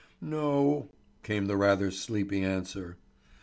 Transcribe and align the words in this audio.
"No," 0.19 0.89
came 1.21 1.45
the 1.45 1.55
rather 1.55 1.91
sleepy 1.91 2.41
answer. 2.43 2.97